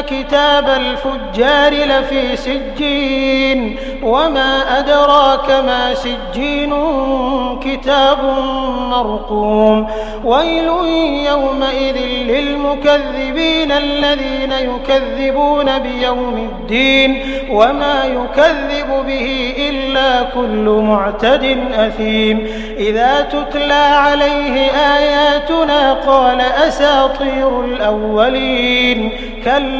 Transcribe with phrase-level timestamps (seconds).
[0.00, 6.74] كتاب الفجار لفي سجين وما أدراك ما سجين
[7.60, 8.18] كتاب
[8.90, 9.86] مرقوم
[10.24, 10.68] ويل
[11.26, 22.46] يومئذ للمكذبين الذين يكذبون بيوم الدين وما يكذب به إلا كل معتد أثيم
[22.78, 29.12] إذا تتلى عليه آياتنا قال أساطير الأولين
[29.44, 29.79] كلا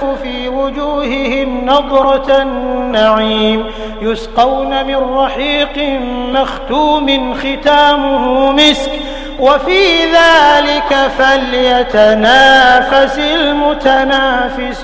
[0.00, 3.64] تعرف في وجوههم نضرة النعيم
[4.00, 6.00] يسقون من رحيق
[6.32, 8.92] مختوم ختامه مسك
[9.40, 14.78] وفي ذلك فليتنافس المتنافسون.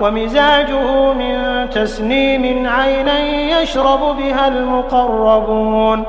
[0.00, 1.35] ومزاجه من
[1.76, 3.18] تسنيم عينا
[3.60, 6.04] يشرب بها المقربون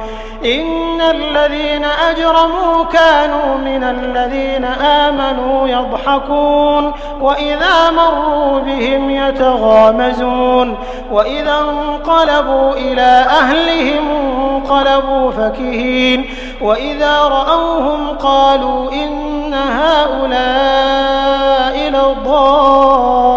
[0.46, 10.78] إن الذين أجرموا كانوا من الذين آمنوا يضحكون وإذا مروا بهم يتغامزون
[11.12, 16.30] وإذا انقلبوا إلى أهلهم انقلبوا فكهين
[16.62, 20.18] وإذا رأوهم قالوا إن هؤلاء
[21.90, 23.37] لضالون